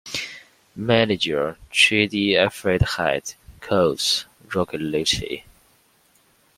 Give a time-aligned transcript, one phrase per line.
[0.75, 5.43] Manager, Trudi Aufderheide; Coach, Rocky Lucia.